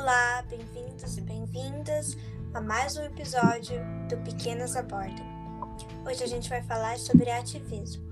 [0.00, 2.16] Olá, bem-vindos e bem-vindas
[2.54, 5.26] a mais um episódio do Pequenas Abordam.
[6.06, 8.04] Hoje a gente vai falar sobre ativismo.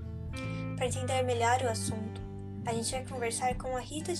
[0.75, 2.21] Para entender melhor o assunto,
[2.65, 4.11] a gente vai conversar com a Rita,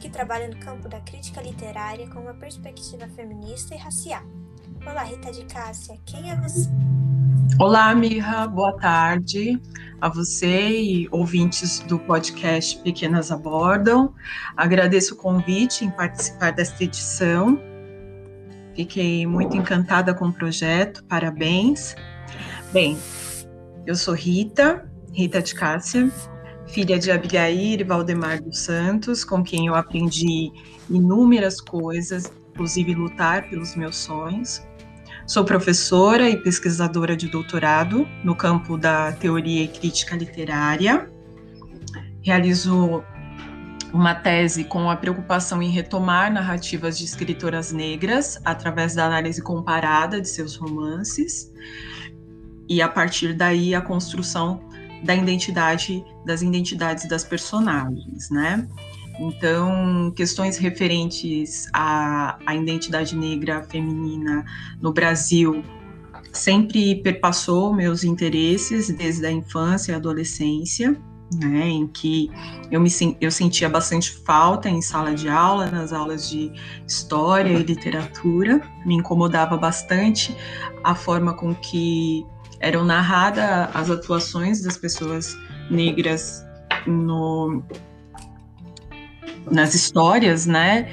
[0.00, 4.24] que trabalha no campo da crítica literária com uma perspectiva feminista e racial.
[4.84, 6.68] Olá, Rita de Cássia, quem é você?
[7.58, 9.60] Olá, Mirra, boa tarde
[10.00, 14.14] a você e ouvintes do podcast Pequenas Abordam.
[14.56, 17.60] Agradeço o convite em participar desta edição.
[18.74, 21.94] Fiquei muito encantada com o projeto, parabéns.
[22.72, 22.96] Bem,
[23.86, 26.10] eu sou Rita, Rita de Cássia,
[26.66, 30.50] filha de Abigail e Valdemar dos Santos, com quem eu aprendi
[30.88, 34.62] inúmeras coisas, inclusive lutar pelos meus sonhos.
[35.26, 41.08] Sou professora e pesquisadora de doutorado no campo da teoria e crítica literária.
[42.22, 43.04] Realizo
[43.92, 50.20] uma tese com a preocupação em retomar narrativas de escritoras negras através da análise comparada
[50.20, 51.52] de seus romances
[52.68, 54.60] e a partir daí a construção
[55.02, 58.68] da identidade das identidades das personagens, né?
[59.20, 64.46] Então, questões referentes à, à identidade negra feminina
[64.80, 65.62] no Brasil
[66.32, 70.96] sempre perpassou meus interesses desde a infância e adolescência,
[71.34, 72.30] né, em que
[72.70, 72.88] eu, me,
[73.20, 76.50] eu sentia bastante falta em sala de aula, nas aulas de
[76.88, 80.34] história e literatura, me incomodava bastante
[80.82, 82.24] a forma com que
[82.58, 85.36] eram narradas as atuações das pessoas
[85.70, 86.42] negras
[86.86, 87.62] no,
[89.50, 90.88] nas histórias, né?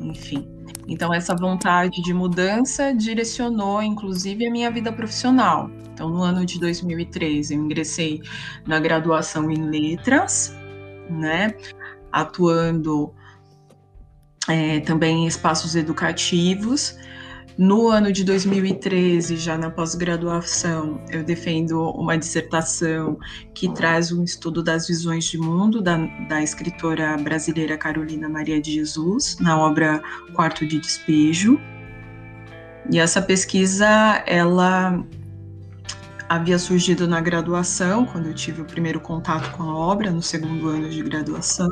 [0.00, 0.48] Enfim.
[0.86, 5.70] Então, essa vontade de mudança direcionou, inclusive, a minha vida profissional.
[5.92, 8.22] Então, no ano de 2013, eu ingressei
[8.66, 10.54] na graduação em letras,
[11.08, 11.54] né?
[12.10, 13.14] Atuando
[14.48, 16.96] é, também em espaços educativos
[17.58, 23.18] no ano de 2013, já na pós-graduação, eu defendo uma dissertação
[23.54, 25.96] que traz um estudo das visões de mundo da,
[26.28, 30.02] da escritora brasileira Carolina Maria de Jesus, na obra
[30.34, 31.60] Quarto de Despejo.
[32.90, 33.86] E essa pesquisa,
[34.26, 35.04] ela
[36.28, 40.68] havia surgido na graduação, quando eu tive o primeiro contato com a obra, no segundo
[40.68, 41.68] ano de graduação.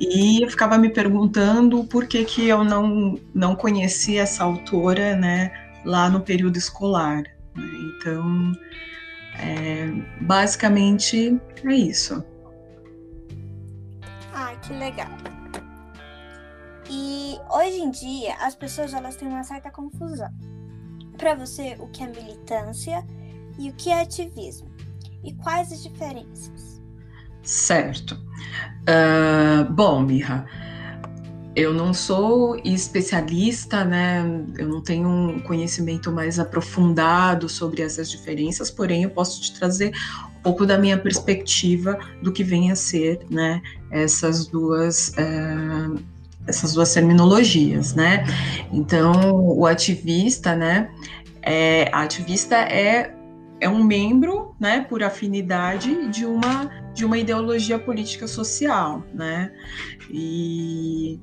[0.00, 5.52] E eu ficava me perguntando por que, que eu não, não conhecia essa autora né,
[5.84, 7.22] lá no período escolar.
[7.54, 7.70] Né?
[7.98, 8.52] Então,
[9.38, 12.24] é, basicamente é isso.
[14.32, 15.10] Ah, que legal.
[16.88, 20.30] E hoje em dia as pessoas elas têm uma certa confusão.
[21.18, 23.04] Para você, o que é militância
[23.58, 24.70] e o que é ativismo?
[25.22, 26.79] E quais as diferenças?
[27.42, 28.14] Certo.
[28.82, 30.46] Uh, bom, Mirra,
[31.54, 34.24] eu não sou especialista, né?
[34.56, 39.92] Eu não tenho um conhecimento mais aprofundado sobre essas diferenças, porém eu posso te trazer
[40.38, 43.60] um pouco da minha perspectiva do que vem a ser, né?
[43.90, 46.00] Essas duas uh,
[46.46, 48.24] essas duas terminologias, né?
[48.72, 50.90] Então, o ativista, né?
[51.42, 53.14] É, ativista é
[53.60, 59.52] é um membro, né, por afinidade de uma de uma ideologia política social, né?
[60.10, 61.20] E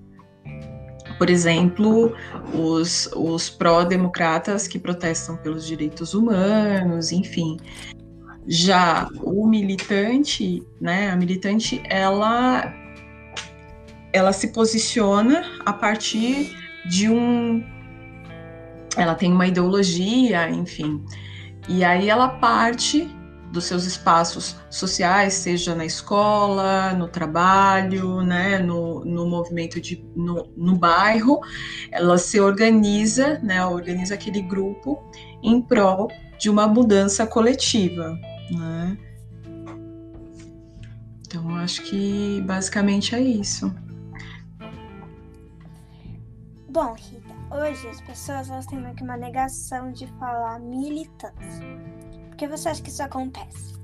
[1.18, 2.16] por exemplo,
[2.53, 7.58] os, os pró-democratas que protestam pelos direitos humanos, enfim.
[8.47, 12.74] Já o militante, né, a militante, ela,
[14.14, 16.56] ela se posiciona a partir
[16.88, 17.64] de um.
[18.96, 21.03] Ela tem uma ideologia, enfim,
[21.67, 23.09] e aí ela parte
[23.51, 30.47] dos seus espaços sociais, seja na escola, no trabalho, né, no, no movimento de, no,
[30.55, 31.39] no bairro,
[31.91, 35.00] ela se organiza, né, organiza aquele grupo
[35.41, 38.17] em prol de uma mudança coletiva,
[38.51, 38.97] né.
[41.22, 43.73] Então, acho que basicamente é isso.
[46.70, 46.96] Bom,
[47.58, 51.66] hoje as pessoas elas têm uma negação de falar militância.
[52.30, 53.76] Por que você acha que isso acontece?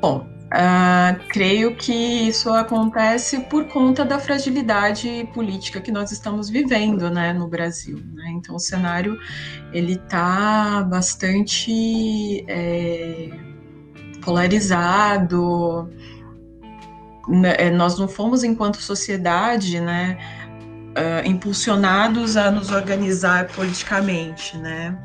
[0.00, 7.10] Bom, uh, creio que isso acontece por conta da fragilidade política que nós estamos vivendo,
[7.10, 7.98] né, no Brasil.
[8.14, 8.30] Né?
[8.30, 9.18] Então, o cenário
[9.72, 13.30] ele está bastante é,
[14.22, 15.90] polarizado.
[17.26, 17.70] Né?
[17.70, 20.16] Nós não fomos, enquanto sociedade, né,
[20.98, 24.98] uh, impulsionados a nos organizar politicamente, né?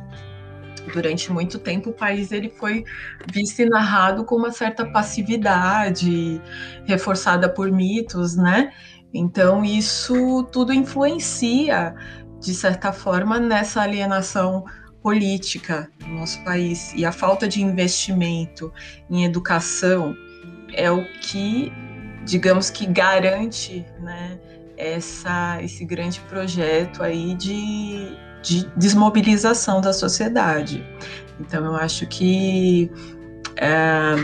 [0.94, 2.84] Durante muito tempo o país ele foi
[3.32, 6.42] visto e narrado com uma certa passividade,
[6.86, 8.72] reforçada por mitos, né?
[9.14, 11.96] Então, isso tudo influencia,
[12.40, 14.66] de certa forma, nessa alienação
[15.04, 16.94] política no nosso país.
[16.96, 18.74] E a falta de investimento
[19.10, 20.16] em educação
[20.74, 21.72] é o que,
[22.26, 24.40] digamos que, garante né,
[24.78, 30.84] essa, esse grande projeto aí de, de desmobilização da sociedade.
[31.40, 32.92] Então, eu acho que.
[33.56, 34.16] É,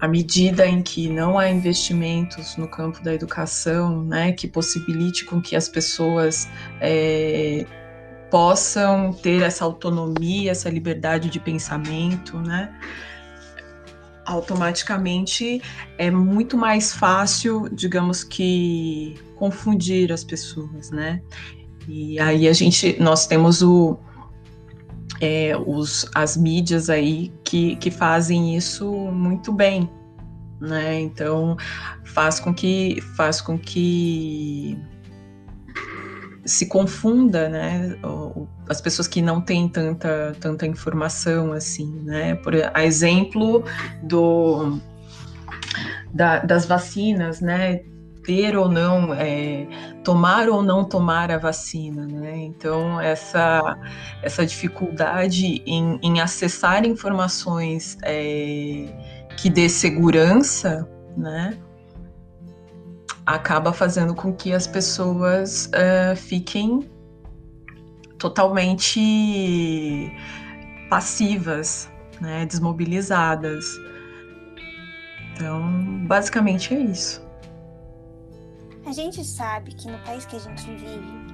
[0.00, 5.42] à medida em que não há investimentos no campo da educação, né, que possibilite com
[5.42, 6.48] que as pessoas
[6.80, 7.66] é,
[8.30, 12.72] possam ter essa autonomia, essa liberdade de pensamento, né,
[14.30, 15.60] automaticamente
[15.98, 21.20] é muito mais fácil, digamos que, confundir as pessoas, né?
[21.88, 23.98] E aí a gente, nós temos o,
[25.20, 29.90] é, os, as mídias aí que, que fazem isso muito bem,
[30.60, 31.00] né?
[31.00, 31.56] Então
[32.04, 34.78] faz com que faz com que
[36.50, 37.96] se confunda, né?
[38.68, 42.34] As pessoas que não têm tanta, tanta informação assim, né?
[42.36, 43.64] Por exemplo
[44.02, 44.78] do
[46.12, 47.80] da, das vacinas, né?
[48.24, 49.66] ter ou não, é,
[50.04, 52.36] tomar ou não tomar a vacina, né?
[52.36, 53.78] Então, essa,
[54.22, 58.86] essa dificuldade em, em acessar informações é,
[59.36, 60.86] que dê segurança,
[61.16, 61.56] né?
[63.26, 66.88] Acaba fazendo com que as pessoas uh, fiquem
[68.18, 70.12] totalmente
[70.88, 71.90] passivas,
[72.20, 72.44] né?
[72.46, 73.64] Desmobilizadas.
[75.32, 77.24] Então, basicamente é isso.
[78.84, 81.30] A gente sabe que no país que a gente vive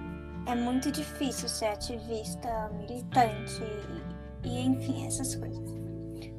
[0.46, 3.62] é muito difícil ser ativista, militante
[4.44, 5.64] e, e enfim, essas coisas.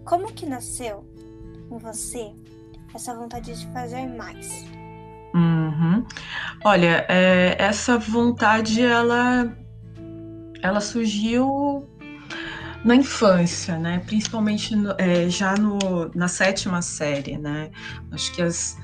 [0.05, 1.03] Como que nasceu
[1.69, 2.33] em você
[2.93, 4.63] essa vontade de fazer mais?
[5.33, 6.05] Uhum.
[6.63, 9.55] Olha, é, essa vontade ela,
[10.61, 11.87] ela surgiu
[12.83, 13.99] na infância, né?
[14.05, 17.69] Principalmente no, é, já no, na sétima série, né?
[18.11, 18.77] Acho que as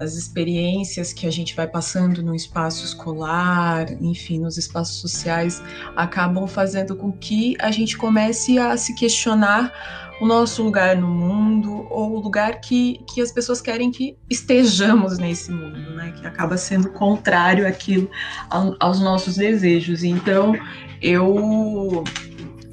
[0.00, 5.62] as experiências que a gente vai passando no espaço escolar, enfim, nos espaços sociais,
[5.94, 11.86] acabam fazendo com que a gente comece a se questionar o nosso lugar no mundo
[11.90, 16.12] ou o lugar que, que as pessoas querem que estejamos nesse mundo, né?
[16.12, 18.10] Que acaba sendo contrário aquilo
[18.48, 20.02] aos nossos desejos.
[20.02, 20.54] Então,
[21.00, 22.04] eu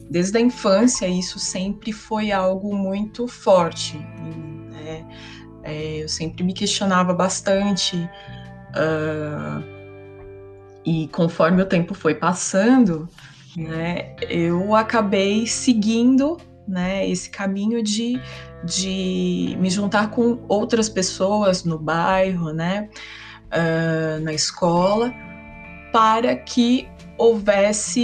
[0.10, 3.98] desde a infância isso sempre foi algo muito forte,
[4.72, 5.06] né?
[5.68, 7.98] É, eu sempre me questionava bastante.
[8.70, 9.62] Uh,
[10.86, 13.10] e conforme o tempo foi passando,
[13.58, 18.18] né, eu acabei seguindo né, esse caminho de,
[18.64, 22.88] de me juntar com outras pessoas no bairro, né,
[23.48, 25.14] uh, na escola,
[25.92, 26.88] para que
[27.18, 28.04] houvesse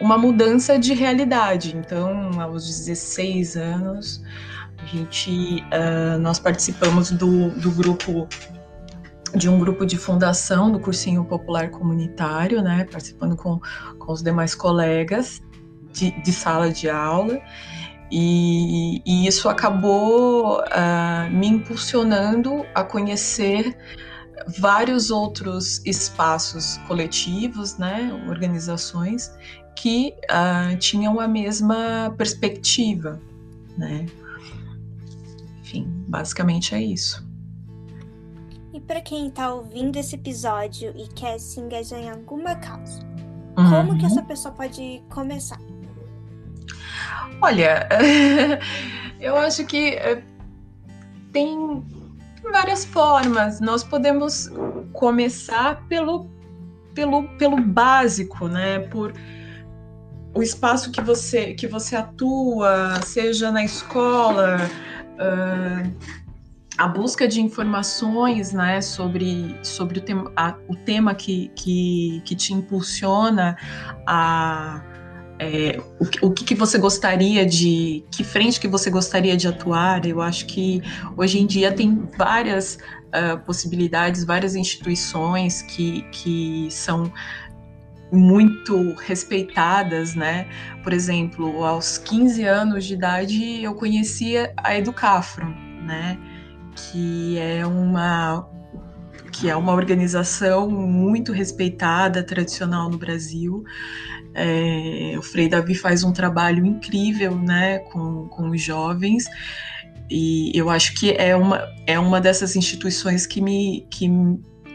[0.00, 1.76] uma mudança de realidade.
[1.76, 4.22] Então, aos 16 anos,
[4.78, 8.28] a gente, uh, nós participamos do, do grupo
[9.34, 13.60] de um grupo de fundação do cursinho popular comunitário, né, participando com,
[13.96, 15.40] com os demais colegas
[15.92, 17.40] de, de sala de aula,
[18.10, 23.76] e, e isso acabou uh, me impulsionando a conhecer
[24.58, 29.30] vários outros espaços coletivos, né, organizações
[29.76, 33.20] que uh, tinham a mesma perspectiva,
[33.76, 34.06] né,
[35.60, 37.28] enfim, basicamente é isso.
[38.72, 43.00] E para quem está ouvindo esse episódio e quer se engajar em alguma causa,
[43.56, 43.70] uhum.
[43.70, 45.60] como que essa pessoa pode começar?
[47.42, 47.88] Olha,
[49.20, 50.22] eu acho que eh,
[51.32, 51.84] tem
[52.52, 53.60] várias formas.
[53.60, 54.50] Nós podemos
[54.92, 56.28] começar pelo,
[56.94, 58.80] pelo, pelo básico, né?
[58.80, 59.12] Por
[60.34, 64.58] o espaço que você que você atua, seja na escola,
[65.14, 66.20] uh,
[66.80, 72.34] a busca de informações né, sobre, sobre o, tema, a, o tema que, que, que
[72.34, 73.54] te impulsiona
[74.06, 74.82] a.
[75.38, 78.02] É, o, o que, que, você gostaria de.
[78.10, 80.06] Que frente que você gostaria de atuar?
[80.06, 80.82] Eu acho que
[81.18, 87.12] hoje em dia tem várias uh, possibilidades, várias instituições que, que são
[88.12, 90.46] muito respeitadas, né?
[90.82, 95.46] Por exemplo, aos 15 anos de idade eu conhecia a Educafro,
[95.82, 96.18] né?
[96.74, 98.48] Que é uma
[99.32, 103.64] que é uma organização muito respeitada, tradicional no Brasil.
[104.34, 109.24] É, o Frei Davi faz um trabalho incrível, né, com, com os jovens.
[110.10, 114.08] e eu acho que é uma, é uma dessas instituições que me que,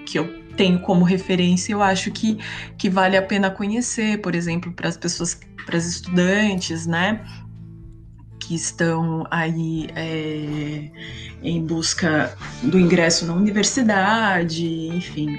[0.05, 2.37] que eu tenho como referência, eu acho que,
[2.77, 7.25] que vale a pena conhecer, por exemplo, para as pessoas, para as estudantes, né?
[8.39, 10.89] Que estão aí é,
[11.41, 15.35] em busca do ingresso na universidade, enfim.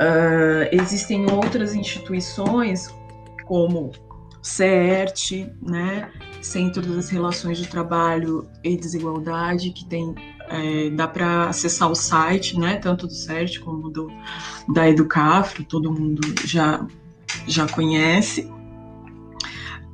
[0.00, 2.88] Uh, existem outras instituições,
[3.44, 3.92] como
[4.42, 6.10] CERT, né,
[6.40, 10.14] Centro das Relações de Trabalho e Desigualdade, que tem
[10.50, 14.10] é, dá para acessar o site, né, tanto do CERT como do
[14.68, 16.84] da Educafro, todo mundo já
[17.46, 18.50] já conhece.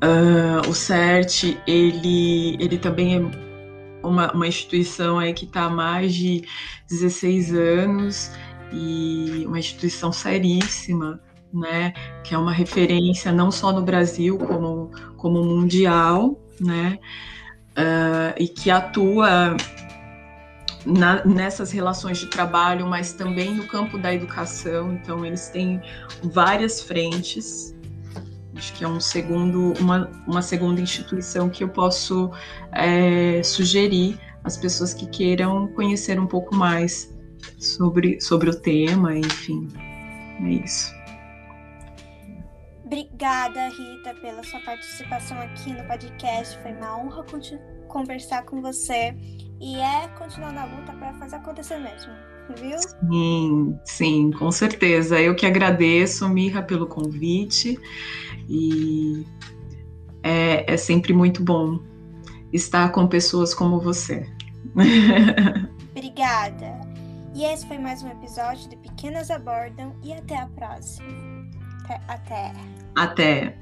[0.03, 6.15] Uh, o CERT ele ele também é uma, uma instituição aí que está há mais
[6.15, 6.43] de
[6.89, 8.31] 16 anos
[8.73, 11.21] e uma instituição seríssima,
[11.53, 11.93] né,
[12.25, 16.99] que é uma referência não só no Brasil como como mundial, né,
[17.77, 19.57] uh, e que atua
[20.87, 24.93] na, nessas relações de trabalho, mas também no campo da educação.
[24.93, 25.83] Então, eles têm
[26.23, 27.75] várias frentes.
[28.55, 32.31] Acho que é um segundo, uma, uma segunda instituição que eu posso
[32.73, 37.15] é, sugerir às pessoas que queiram conhecer um pouco mais
[37.59, 39.69] sobre, sobre o tema, enfim.
[40.43, 40.95] É isso.
[42.85, 46.57] Obrigada, Rita, pela sua participação aqui no podcast.
[46.63, 47.25] Foi uma honra
[47.97, 49.17] conversar com você
[49.59, 52.13] e é continuar na luta para fazer acontecer mesmo,
[52.61, 52.79] viu?
[52.79, 55.19] Sim, sim, com certeza.
[55.19, 57.79] Eu que agradeço, Mirra, pelo convite
[58.51, 59.25] e
[60.23, 61.81] é, é sempre muito bom
[62.53, 64.31] estar com pessoas como você.
[65.97, 66.79] Obrigada.
[67.35, 71.49] E esse foi mais um episódio de Pequenas Abordam e até a próxima.
[72.09, 72.53] Até.
[72.95, 73.57] Até.